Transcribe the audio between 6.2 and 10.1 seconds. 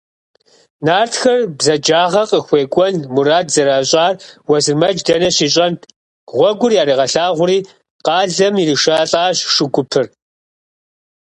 гъуэгур яригъэлъагъури, къалэм иришэлӏащ шу гупыр.